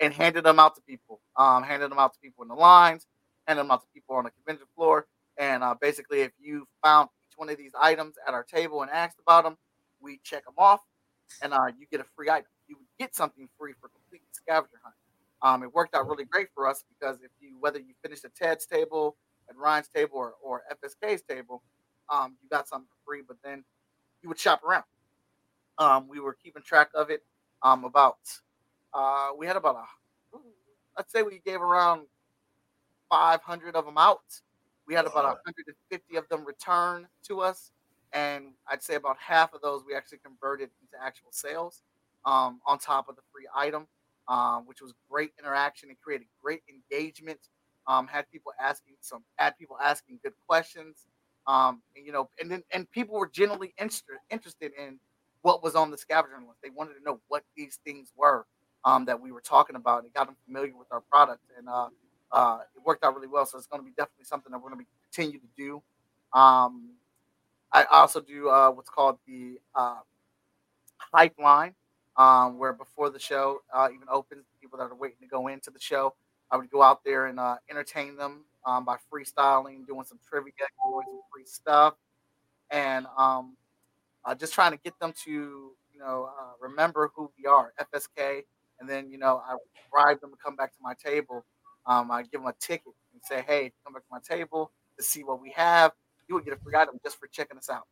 [0.00, 1.20] and handed them out to people.
[1.36, 3.06] Um, handed them out to people in the lines,
[3.46, 5.06] handed them out to people on the convention floor.
[5.38, 8.90] And uh, basically, if you found each one of these items at our table and
[8.90, 9.56] asked about them,
[10.00, 10.80] we check them off,
[11.40, 12.48] and uh, you get a free item.
[12.72, 14.94] You would get something free for completing scavenger hunt.
[15.42, 18.34] Um, it worked out really great for us because if you whether you finished at
[18.34, 19.16] Ted's table,
[19.50, 21.62] at Ryan's table, or, or FSK's table,
[22.08, 23.22] um, you got something for free.
[23.26, 23.62] But then
[24.22, 24.84] you would shop around.
[25.76, 27.22] Um, we were keeping track of it.
[27.62, 28.16] Um, about
[28.94, 30.38] uh, we had about a,
[30.96, 32.06] let's say we gave around
[33.10, 34.40] 500 of them out.
[34.86, 37.70] We had about 150 of them return to us,
[38.12, 41.82] and I'd say about half of those we actually converted into actual sales.
[42.24, 43.88] Um, on top of the free item,
[44.28, 47.40] um, which was great interaction and created great engagement.
[47.88, 51.06] Um, had people asking some, had people asking good questions,
[51.48, 55.00] um, and, you know, and then and people were generally interested interested in
[55.42, 56.62] what was on the scavenger list.
[56.62, 58.46] They wanted to know what these things were
[58.84, 60.04] um, that we were talking about.
[60.04, 61.88] It got them familiar with our product, and uh,
[62.30, 63.44] uh, it worked out really well.
[63.46, 65.82] So it's going to be definitely something that we're going to continue to do.
[66.38, 66.90] Um,
[67.72, 70.00] I also do uh, what's called the uh,
[71.12, 71.74] pipeline,
[72.16, 75.70] um, where before the show uh, even opens, people that are waiting to go into
[75.70, 76.14] the show,
[76.50, 80.52] I would go out there and uh, entertain them um, by freestyling, doing some trivia,
[80.58, 81.94] doing some free stuff,
[82.70, 83.56] and um,
[84.24, 88.42] uh, just trying to get them to you know uh, remember who we are, FSK,
[88.80, 89.56] and then you know I
[89.90, 91.44] bribe them to come back to my table.
[91.86, 95.02] Um, I give them a ticket and say, "Hey, come back to my table to
[95.02, 95.92] see what we have.
[96.28, 97.86] You would get a free item just for checking us out."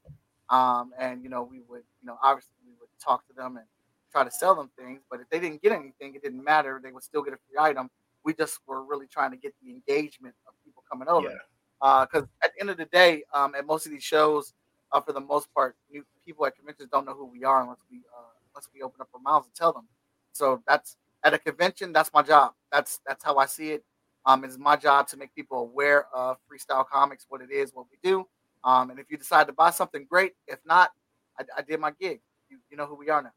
[0.51, 3.67] Um, and you know, we would, you know, obviously we would talk to them and
[4.11, 5.01] try to sell them things.
[5.11, 6.81] But if they didn't get anything, it didn't matter.
[6.83, 7.91] They would still get a free item.
[8.25, 11.41] We just were really trying to get the engagement of people coming over.
[11.81, 12.21] Because yeah.
[12.21, 14.53] uh, at the end of the day, um, at most of these shows,
[14.93, 17.79] uh, for the most part, new people at conventions don't know who we are unless
[17.91, 19.87] we uh, unless we open up our mouths and tell them.
[20.33, 21.93] So that's at a convention.
[21.93, 22.53] That's my job.
[22.73, 23.85] That's that's how I see it.
[24.27, 27.87] Um, it's my job to make people aware of freestyle comics, what it is, what
[27.91, 28.27] we do.
[28.65, 30.33] Um, and if you decide to buy something, great.
[30.47, 30.91] If not,
[31.39, 32.21] I, I did my gig.
[32.51, 33.33] You, you know who we are now.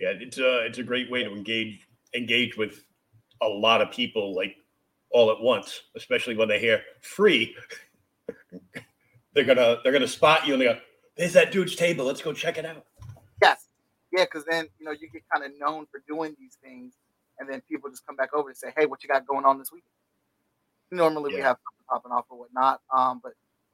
[0.00, 2.84] Yeah, it's a it's a great way to engage engage with
[3.42, 4.56] a lot of people like
[5.10, 7.54] all at once, especially when they hear free.
[9.34, 10.78] they're gonna they're gonna spot you and they go,
[11.16, 12.06] "There's that dude's table.
[12.06, 12.86] Let's go check it out."
[13.42, 13.66] Yes,
[14.10, 16.94] yeah, because then you know you get kind of known for doing these things,
[17.38, 19.58] and then people just come back over and say, "Hey, what you got going on
[19.58, 19.90] this weekend?"
[20.92, 21.36] Normally yeah.
[21.36, 21.56] we have
[21.90, 23.32] popping off or whatnot, um, but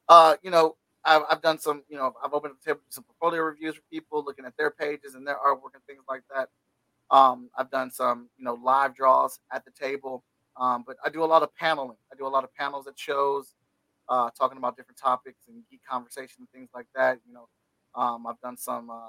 [0.09, 0.77] uh, you know,
[1.07, 3.83] I've, I've done some, you know, I've opened up the table some portfolio reviews for
[3.91, 6.49] people, looking at their pages and their artwork and things like that.
[7.11, 10.25] Um, I've done some, you know, live draws at the table,
[10.57, 11.97] um, but I do a lot of paneling.
[12.13, 13.55] I do a lot of panels at shows,
[14.09, 17.19] uh, talking about different topics and geek conversation and things like that.
[17.27, 17.49] You know,
[17.95, 19.01] um, I've done some uh,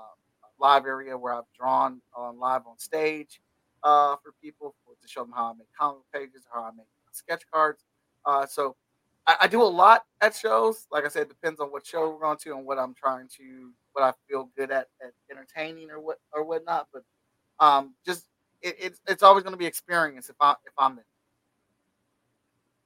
[0.60, 2.02] live area where I've drawn
[2.36, 3.42] live on stage
[3.84, 7.44] uh, for people to show them how I make comic pages, how I make sketch
[7.52, 7.84] cards.
[8.26, 8.76] Uh, so
[9.28, 10.88] I, I, do a lot at shows.
[10.90, 13.28] Like I said, it depends on what show we're going to and what I'm trying
[13.38, 16.88] to, what I feel good at, at entertaining or what or whatnot.
[16.94, 17.04] But
[17.60, 18.26] um, just
[18.62, 21.06] it, it's it's always going to be experience if I if I'm there.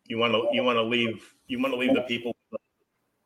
[0.08, 2.36] You want to you want to leave you want to leave the people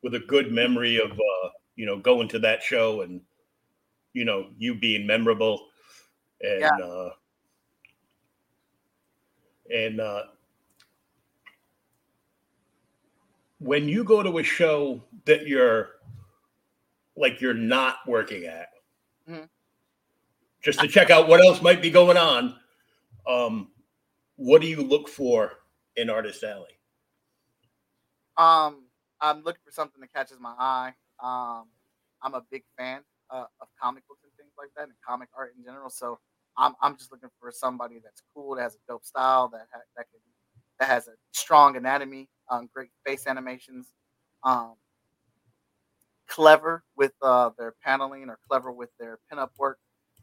[0.03, 3.21] with a good memory of uh, you know going to that show and
[4.13, 5.67] you know you being memorable
[6.41, 6.85] and yeah.
[6.85, 7.09] uh,
[9.73, 10.23] and uh,
[13.65, 15.89] when you go to a show that you're
[17.17, 18.67] like you're not working at
[19.27, 19.45] mm-hmm.
[20.61, 22.55] just to check out what else might be going on
[23.27, 23.69] um
[24.35, 25.53] what do you look for
[25.95, 26.77] in artist alley
[28.37, 28.83] um
[29.19, 31.65] i'm looking for something that catches my eye um
[32.21, 33.01] i'm a big fan
[33.31, 36.19] uh, of comic books and things like that and comic art in general so
[36.55, 39.79] i'm, I'm just looking for somebody that's cool that has a dope style that ha-
[39.97, 40.19] that can
[40.79, 43.87] that has a strong anatomy um, great face animations,
[44.43, 44.75] um,
[46.27, 49.79] clever with uh, their paneling or clever with their pinup work,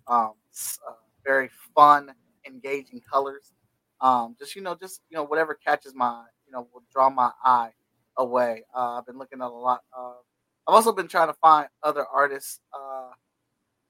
[0.06, 0.32] um,
[0.88, 0.92] uh,
[1.24, 2.12] very fun,
[2.46, 3.52] engaging colors.
[4.00, 7.30] Um, just you know, just you know, whatever catches my you know will draw my
[7.44, 7.70] eye
[8.16, 8.64] away.
[8.74, 9.80] Uh, I've been looking at a lot.
[9.96, 10.16] Of,
[10.66, 13.10] I've also been trying to find other artists uh,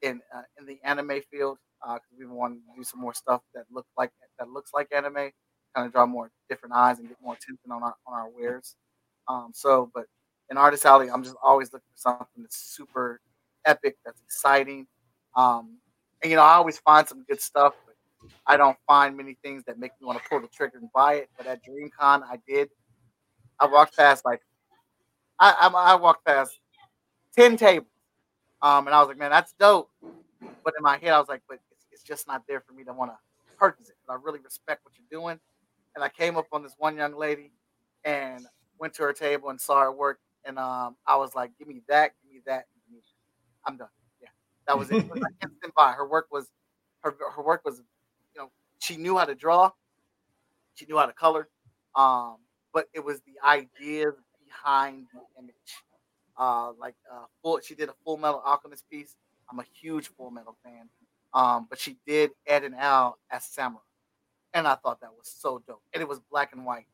[0.02, 3.42] in uh, in the anime field because uh, we want to do some more stuff
[3.54, 5.30] that look like that looks like anime
[5.74, 8.76] kind of draw more different eyes and get more attention on our on our wares.
[9.28, 10.06] Um, so, but
[10.50, 13.20] in Artist Alley, I'm just always looking for something that's super
[13.64, 14.86] epic, that's exciting.
[15.36, 15.78] Um,
[16.22, 17.94] and you know, I always find some good stuff, but
[18.46, 21.14] I don't find many things that make me want to pull the trigger and buy
[21.14, 21.30] it.
[21.36, 22.68] But at DreamCon, I did.
[23.58, 24.42] I walked past like
[25.38, 26.58] I I, I walked past
[27.36, 27.88] ten tables,
[28.60, 29.90] um, and I was like, man, that's dope.
[30.64, 32.84] But in my head, I was like, but it's, it's just not there for me
[32.84, 33.16] to want to
[33.56, 33.96] purchase it.
[34.06, 35.40] But I really respect what you're doing
[35.94, 37.52] and I came up on this one young lady
[38.04, 38.46] and
[38.78, 40.18] went to her table and saw her work.
[40.44, 42.66] And um, I was like, give me that, give me that.
[42.74, 43.70] Give me that.
[43.70, 43.88] I'm done.
[44.20, 44.28] Yeah,
[44.66, 44.96] that was it.
[44.96, 45.92] it was like instant buy.
[45.92, 46.48] Her work was,
[47.00, 47.78] her, her work was,
[48.34, 49.70] you know, she knew how to draw,
[50.74, 51.48] she knew how to color,
[51.94, 52.36] um,
[52.72, 55.54] but it was the ideas behind the image.
[56.36, 59.16] Uh, like uh, full, she did a Fullmetal Alchemist piece.
[59.50, 60.88] I'm a huge Fullmetal fan,
[61.34, 63.82] um, but she did Ed and Al as samurai
[64.54, 65.82] and I thought that was so dope.
[65.94, 66.86] And it was black and white.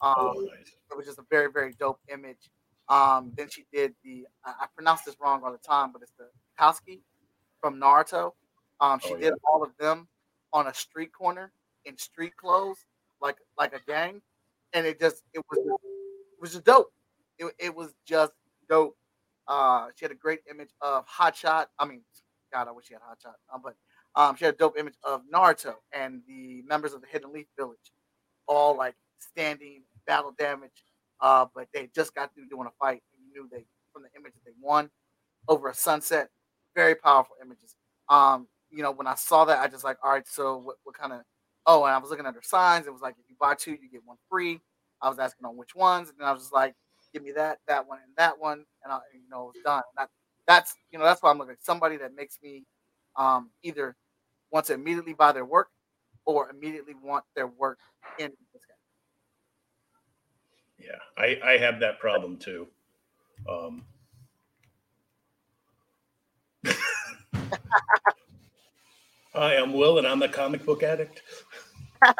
[0.00, 0.76] Um, oh, nice.
[0.90, 2.50] It was just a very very dope image.
[2.88, 6.12] Um, then she did the I, I pronounce this wrong all the time, but it's
[6.18, 6.28] the
[6.60, 7.00] Koski
[7.60, 8.32] from Naruto.
[8.80, 9.30] Um, she oh, yeah.
[9.30, 10.08] did all of them
[10.52, 11.52] on a street corner
[11.84, 12.84] in street clothes,
[13.20, 14.20] like like a gang,
[14.72, 16.92] and it just it was it was just dope.
[17.38, 18.32] It, it was just
[18.68, 18.96] dope.
[19.46, 21.66] Uh, she had a great image of Hotshot.
[21.78, 22.02] I mean,
[22.52, 23.74] God, I wish she had Hotshot, uh, but
[24.16, 27.46] um, she had a dope image of Naruto and the members of the Hidden Leaf
[27.58, 27.92] Village,
[28.46, 30.84] all like standing battle damage.
[31.20, 34.08] Uh, but they just got through doing a fight, and you knew they from the
[34.18, 34.90] image that they won
[35.48, 36.28] over a sunset.
[36.74, 37.76] Very powerful images.
[38.08, 40.96] Um, you know, when I saw that, I just like, all right, so what, what
[40.98, 41.20] kind of?
[41.66, 42.86] Oh, and I was looking at her signs.
[42.86, 44.60] It was like, if you buy two, you get one free.
[45.00, 46.74] I was asking on which ones, and then I was just like,
[47.12, 49.82] give me that, that one, and that one, and I, you know, it was done.
[49.96, 50.08] That,
[50.46, 52.64] that's, you know, that's why I'm looking somebody that makes me
[53.16, 53.96] um, either
[54.54, 55.68] want to immediately buy their work
[56.24, 57.80] or immediately want their work
[58.20, 58.62] in this
[60.78, 62.68] Yeah, I, I have that problem too.
[63.50, 63.84] Um,
[69.34, 71.22] Hi, I'm Will, and I'm a comic book addict.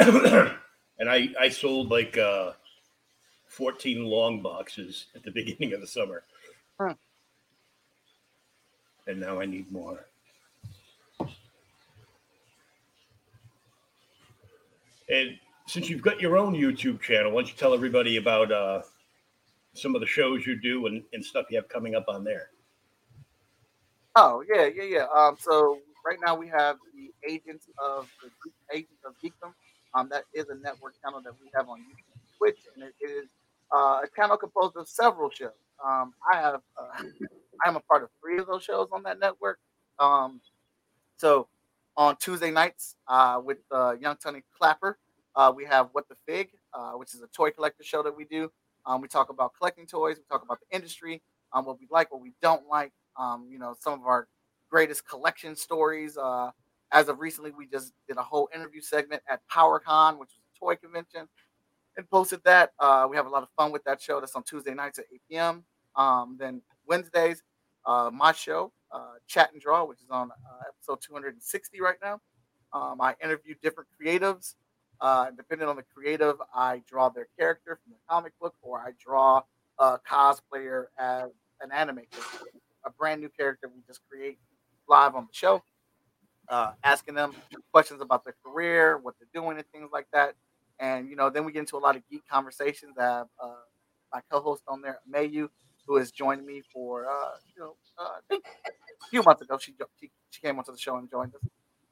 [0.00, 2.52] and I I sold like uh,
[3.46, 6.24] 14 long boxes at the beginning of the summer.
[6.80, 6.94] Huh
[9.08, 10.06] and now I need more.
[15.10, 18.82] And since you've got your own YouTube channel, why don't you tell everybody about uh,
[19.74, 22.50] some of the shows you do and, and stuff you have coming up on there?
[24.14, 25.06] Oh yeah, yeah, yeah.
[25.14, 29.52] Um, so right now we have the Agents of the Agents of Geekdom.
[29.94, 33.26] Um, that is a network channel that we have on YouTube, Twitch, and it is
[33.74, 35.50] uh, a channel composed of several shows.
[35.82, 37.04] Um, I have uh,
[37.64, 39.58] I'm a part of three of those shows on that network.
[39.98, 40.40] Um,
[41.16, 41.48] so
[41.96, 44.98] on Tuesday nights uh, with uh, Young Tony Clapper,
[45.36, 48.24] uh, we have What the Fig, uh, which is a toy collector show that we
[48.24, 48.50] do.
[48.86, 52.12] Um, we talk about collecting toys, we talk about the industry, um, what we like,
[52.12, 52.92] what we don't like.
[53.18, 54.28] Um, you know, some of our
[54.70, 56.16] greatest collection stories.
[56.16, 56.50] Uh,
[56.92, 60.58] as of recently, we just did a whole interview segment at PowerCon, which was a
[60.58, 61.28] toy convention.
[61.96, 62.72] and posted that.
[62.78, 64.20] Uh, we have a lot of fun with that show.
[64.20, 65.64] That's on Tuesday nights at 8 p.m.
[65.96, 67.42] Um, then Wednesdays,
[67.88, 72.20] uh, my show, uh, Chat and Draw, which is on uh, episode 260 right now.
[72.74, 74.54] Um, I interview different creatives.
[75.00, 78.90] Uh, depending on the creative, I draw their character from the comic book, or I
[79.02, 79.42] draw
[79.78, 81.30] a cosplayer as
[81.62, 82.46] an anime character,
[82.84, 84.38] a brand new character we just create
[84.88, 85.62] live on the show.
[86.48, 87.32] Uh, asking them
[87.72, 90.34] questions about their career, what they're doing, and things like that.
[90.78, 92.96] And you know, then we get into a lot of geek conversations.
[92.98, 93.54] I have uh,
[94.12, 95.48] my co-host on there, Mayu,
[95.88, 99.58] who has joined me for uh, you know uh, a few months ago.
[99.58, 101.40] She, she she came onto the show and joined us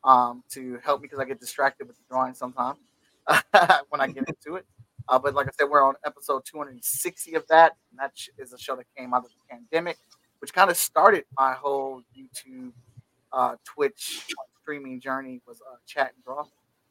[0.05, 2.79] um, to help me because I get distracted with the drawing sometimes
[3.89, 4.67] when I get into it.
[5.09, 8.59] Uh, but like I said, we're on episode 260 of that, and that is a
[8.59, 9.99] show that came out of the pandemic,
[10.41, 12.73] which kind of started my whole YouTube,
[13.33, 14.27] uh, Twitch
[14.61, 15.41] streaming journey.
[15.47, 16.45] Was uh, chat and draw,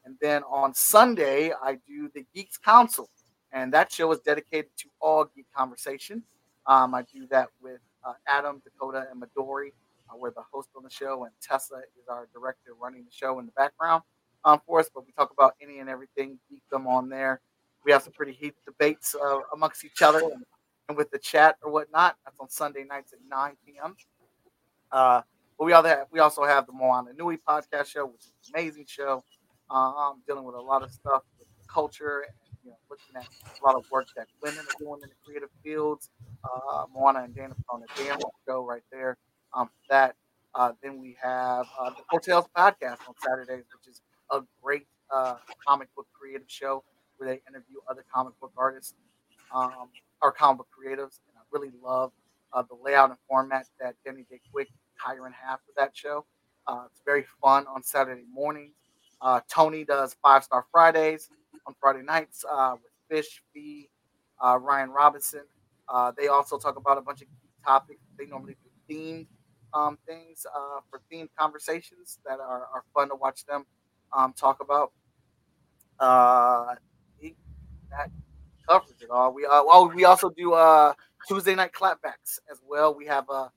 [0.05, 3.09] and then on Sunday I do the Geeks Council,
[3.51, 6.23] and that show is dedicated to all geek conversation.
[6.67, 9.69] Um, I do that with uh, Adam, Dakota, and Midori.
[10.09, 13.39] Uh, we're the host on the show, and Tessa is our director running the show
[13.39, 14.03] in the background
[14.43, 14.89] um, for us.
[14.93, 16.39] But we talk about any and everything,
[16.71, 17.41] them on there.
[17.83, 20.43] We have some pretty heated debates uh, amongst each other and,
[20.89, 22.17] and, with the chat or whatnot.
[22.25, 23.95] That's on Sunday nights at 9 p.m.
[24.91, 25.21] Uh,
[25.57, 28.85] but we have, we also have the Moana Nui podcast show, which is an amazing
[28.87, 29.23] show,
[29.69, 32.25] um, dealing with a lot of stuff with culture
[32.65, 33.27] you know, looking at
[33.61, 36.09] a lot of work that women are doing in the creative fields.
[36.43, 39.17] Uh, Moana and Dana on the damn show right there.
[39.53, 40.15] Um, that
[40.55, 44.01] uh, then we have uh, the Hotels podcast on Saturdays, which is
[44.31, 45.35] a great uh,
[45.65, 46.83] comic book creative show
[47.17, 48.95] where they interview other comic book artists
[49.53, 49.89] um,
[50.21, 51.19] or comic book creatives.
[51.27, 52.11] And I really love
[52.53, 54.39] uh, the layout and format that Denny J.
[54.51, 54.69] Quick
[55.07, 56.25] and half for that show.
[56.67, 58.73] Uh, it's very fun on Saturday mornings.
[59.21, 61.29] Uh, Tony does Five Star Fridays
[61.67, 63.89] on Friday nights uh, with Fish, Fee,
[64.43, 65.43] uh, Ryan Robinson.
[65.87, 67.27] Uh, they also talk about a bunch of
[67.63, 68.01] topics.
[68.17, 69.27] They normally do themed
[69.73, 70.45] um, things
[70.89, 73.65] for themed conversations that are, are fun to watch them
[74.13, 74.91] um, talk about.
[75.99, 76.75] Uh,
[77.89, 78.09] that
[78.67, 79.33] covers it all.
[79.33, 80.93] We uh, oh, we also do uh
[81.27, 82.93] Tuesday night clapbacks as well.
[82.95, 83.51] We have a,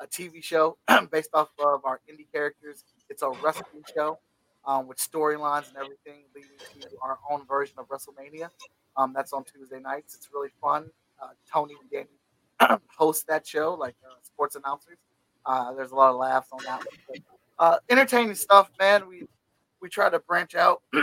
[0.00, 0.76] a TV show
[1.12, 2.84] based off of our indie characters.
[3.08, 4.18] It's a wrestling show
[4.66, 6.50] um, with storylines and everything leading
[6.80, 8.48] to our own version of WrestleMania.
[8.96, 10.14] Um, that's on Tuesday nights.
[10.14, 10.90] It's really fun.
[11.22, 12.06] Uh, Tony and
[12.60, 14.98] Danny host that show like uh, sports announcers.
[15.46, 16.82] Uh, there's a lot of laughs on that.
[17.08, 17.18] But,
[17.58, 19.08] uh, entertaining stuff, man.
[19.08, 19.24] We
[19.80, 20.82] we try to branch out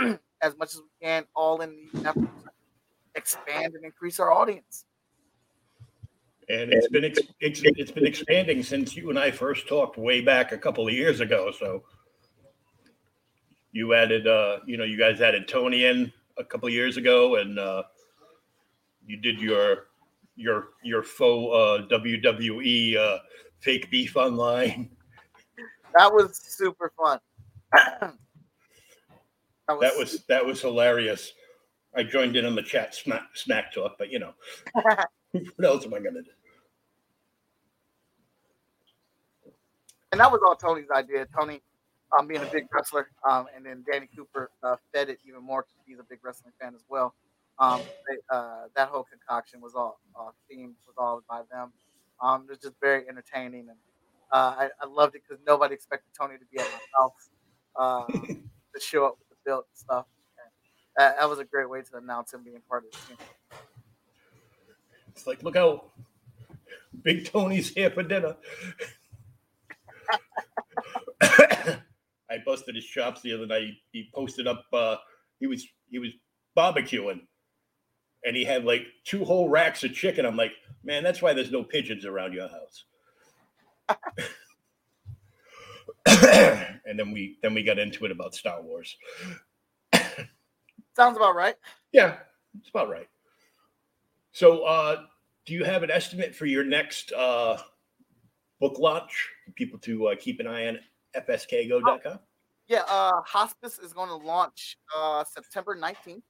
[0.42, 2.50] as much as we can, all in the effort to
[3.14, 4.84] expand and increase our audience.
[6.48, 10.52] And it's been ex- it's been expanding since you and I first talked way back
[10.52, 11.52] a couple of years ago.
[11.56, 11.84] So
[13.72, 17.58] you added, uh, you know, you guys added Tony in a couple years ago, and
[17.58, 17.82] uh,
[19.06, 19.88] you did your
[20.36, 23.18] your your faux uh, WWE uh,
[23.60, 24.90] fake beef online.
[25.94, 27.18] That was super fun.
[29.68, 31.32] That was that was, that was hilarious.
[31.94, 34.32] I joined in on the chat smack smack talk, but you know,
[34.74, 36.30] what else am I gonna do?
[40.10, 41.26] And that was all Tony's idea.
[41.38, 41.62] Tony,
[42.18, 45.62] um, being a big wrestler, um, and then Danny Cooper uh, fed it even more
[45.62, 47.14] because he's a big wrestling fan as well.
[47.58, 51.72] Um, they, uh, that whole concoction was all uh, themed was all by them.
[52.20, 53.78] Um, it was just very entertaining, and
[54.30, 57.30] uh, I, I loved it because nobody expected Tony to be at my house
[57.76, 58.06] uh,
[58.74, 60.06] to show up with the built and stuff.
[60.98, 63.16] And that was a great way to announce him being part of the team.
[65.08, 65.84] It's like, look how
[67.02, 68.36] Big Tony's here for dinner.
[72.32, 73.74] I busted his chops the other night.
[73.92, 74.64] He posted up.
[74.72, 74.96] Uh,
[75.38, 76.12] he was he was
[76.56, 77.20] barbecuing,
[78.24, 80.24] and he had like two whole racks of chicken.
[80.24, 80.52] I'm like,
[80.82, 82.84] man, that's why there's no pigeons around your house.
[86.86, 88.96] and then we then we got into it about Star Wars.
[90.96, 91.56] Sounds about right.
[91.92, 92.16] Yeah,
[92.58, 93.08] it's about right.
[94.32, 95.02] So, uh,
[95.44, 97.58] do you have an estimate for your next uh,
[98.58, 99.28] book launch?
[99.44, 100.78] For people to uh, keep an eye on
[101.16, 102.00] fskgo.com.
[102.04, 102.18] Oh,
[102.68, 106.22] yeah, uh, Hospice is going to launch uh, September 19th.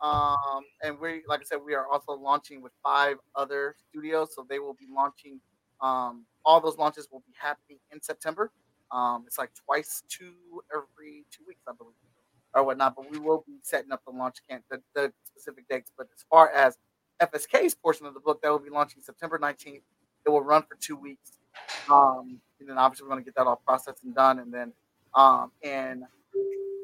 [0.00, 4.34] Um, and we, like I said, we are also launching with five other studios.
[4.34, 5.40] So they will be launching.
[5.80, 8.52] Um, all those launches will be happening in September.
[8.90, 10.34] Um, it's like twice two
[10.72, 11.94] every two weeks, I believe,
[12.54, 12.94] or whatnot.
[12.96, 15.90] But we will be setting up the launch camp, the, the specific dates.
[15.96, 16.76] But as far as
[17.20, 19.82] FSK's portion of the book, that will be launching September 19th.
[20.24, 21.38] It will run for two weeks.
[21.90, 24.38] Um, and then obviously we're going to get that all processed and done.
[24.38, 24.72] And then,
[25.14, 26.04] um, and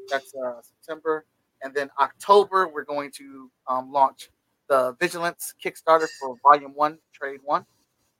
[0.09, 1.25] that's uh, September.
[1.61, 4.29] and then October we're going to um, launch
[4.67, 7.65] the Vigilance Kickstarter for Volume One, Trade One,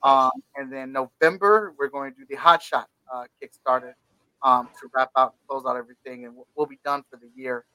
[0.03, 3.93] um, and then November we're going to do the Hot Shot uh, Kickstarter
[4.43, 7.65] um, to wrap out close out everything, and we'll, we'll be done for the year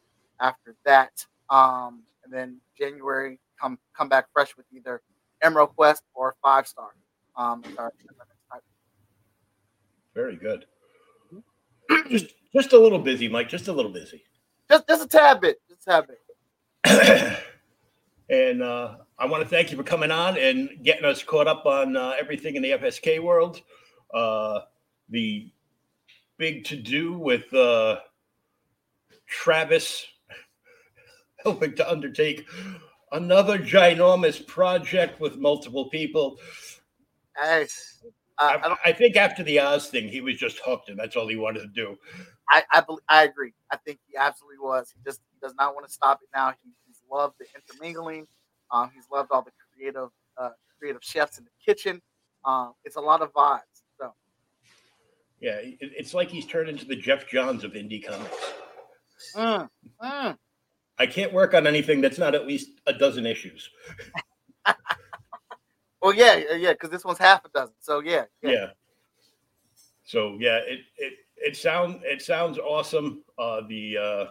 [0.41, 1.25] after that.
[1.51, 5.03] Um, and then January come come back fresh with either
[5.43, 6.91] Emerald Quest or Five Star.
[7.37, 7.63] Um,
[10.15, 10.67] Very good.
[12.11, 13.49] just just a little busy, Mike.
[13.49, 14.23] Just a little busy.
[14.71, 15.61] Just just a tad bit.
[15.69, 17.39] Just a tad bit.
[18.31, 21.67] and uh, I want to thank you for coming on and getting us caught up
[21.67, 23.61] on uh, everything in the FSK world.
[24.13, 24.61] Uh,
[25.09, 25.51] the
[26.39, 27.97] big to do with uh,
[29.27, 30.07] Travis
[31.43, 32.47] helping to undertake
[33.13, 36.39] another ginormous project with multiple people.
[37.37, 37.67] Hey,
[38.39, 41.29] uh, I, I, think after the Oz thing, he was just hooked, and that's all
[41.29, 41.97] he wanted to do.
[42.51, 43.53] I I, I agree.
[43.71, 44.93] I think he absolutely was.
[44.95, 46.53] He just he does not want to stop it now.
[46.63, 48.27] He, he's loved the intermingling.
[48.73, 52.03] Um, he's loved all the creative uh, creative chefs in the kitchen.
[52.45, 53.61] Um, it's a lot of vibes.
[53.99, 54.13] So,
[55.41, 58.53] yeah, it, it's like he's turned into the Geoff Johns of indie comics.
[59.35, 59.69] Mm,
[60.03, 60.37] mm.
[60.99, 63.71] I can't work on anything that's not at least a dozen issues.
[66.05, 67.75] well, yeah, yeah, because this one's half a dozen.
[67.81, 68.51] So yeah, yeah.
[68.51, 68.67] yeah.
[70.05, 73.25] So yeah, it it it sounds it sounds awesome.
[73.39, 74.25] Uh, the uh,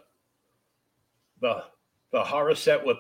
[1.42, 1.64] the
[2.12, 2.98] the horror set with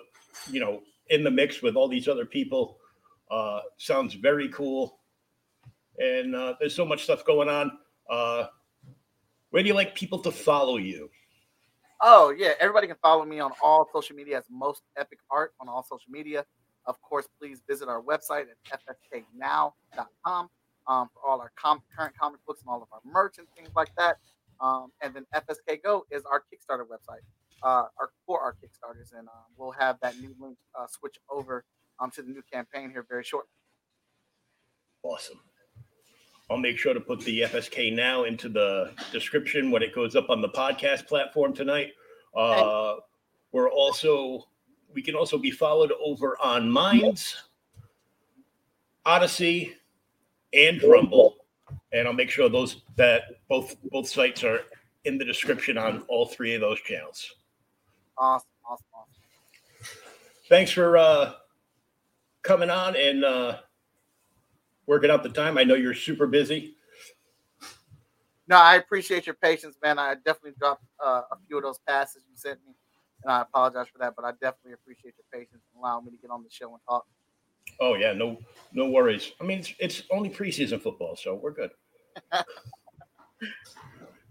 [0.51, 2.77] you know in the mix with all these other people
[3.29, 4.99] uh, sounds very cool.
[5.99, 7.77] And uh, there's so much stuff going on.
[8.09, 8.45] Uh,
[9.51, 11.11] where do you like people to follow you?
[12.01, 15.69] Oh yeah, everybody can follow me on all social media as Most Epic Art on
[15.69, 16.43] all social media.
[16.85, 18.81] Of course, please visit our website at
[19.13, 20.49] fsknow.com
[20.87, 23.69] um, for all our com- current comic books and all of our merch and things
[23.75, 24.17] like that.
[24.59, 27.23] Um, and then FSK Go is our Kickstarter website
[27.63, 31.63] uh, our, for our Kickstarters, and um, we'll have that new link uh, switch over
[31.99, 33.49] um, to the new campaign here very shortly.
[35.03, 35.39] Awesome.
[36.49, 40.29] I'll make sure to put the FSK now into the description when it goes up
[40.29, 41.91] on the podcast platform tonight.
[42.35, 42.95] Uh,
[43.51, 44.45] we're also
[44.93, 47.35] we can also be followed over on Minds,
[49.05, 49.73] Odysee,
[50.53, 51.37] and Rumble,
[51.91, 54.61] and I'll make sure those that both both sites are
[55.05, 57.35] in the description on all three of those channels.
[58.17, 59.13] Awesome, awesome, awesome.
[60.47, 61.33] Thanks for uh,
[62.41, 63.57] coming on and uh,
[64.85, 65.57] working out the time.
[65.57, 66.75] I know you're super busy.
[68.47, 69.97] No, I appreciate your patience, man.
[69.97, 72.73] I definitely dropped uh, a few of those passes you sent me,
[73.23, 74.15] and I apologize for that.
[74.15, 76.79] But I definitely appreciate your patience and allowing me to get on the show and
[76.87, 77.05] talk.
[77.79, 78.37] Oh yeah, no,
[78.73, 79.31] no worries.
[79.39, 81.71] I mean, it's, it's only preseason football, so we're good.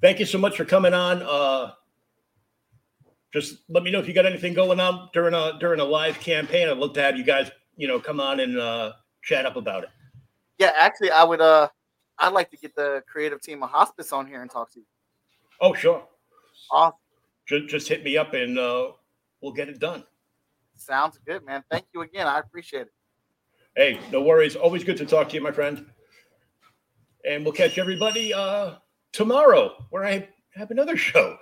[0.01, 1.22] Thank you so much for coming on.
[1.22, 1.72] Uh,
[3.32, 6.20] just let me know if you got anything going on during a during a live
[6.20, 6.68] campaign.
[6.68, 9.84] I'd love to have you guys, you know, come on and uh, chat up about
[9.84, 9.90] it.
[10.59, 11.40] Yeah, actually, I would.
[11.40, 11.68] uh
[12.18, 14.86] I'd like to get the creative team of Hospice on here and talk to you.
[15.61, 16.07] Oh, sure.
[16.70, 16.97] Awesome
[17.47, 18.93] just, just hit me up and uh,
[19.40, 20.05] we'll get it done.
[20.76, 21.62] Sounds good, man.
[21.70, 22.26] Thank you again.
[22.26, 22.93] I appreciate it.
[23.76, 24.57] Hey, no worries.
[24.57, 25.86] Always good to talk to you, my friend.
[27.24, 28.74] And we'll catch everybody uh,
[29.12, 31.36] tomorrow where I have another show.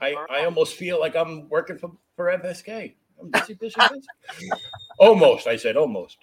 [0.00, 0.14] I.
[0.30, 2.94] I almost feel like I'm working for, for FSK.
[3.20, 4.50] I'm busy, busy, busy.
[4.98, 5.46] almost.
[5.46, 6.18] I said almost.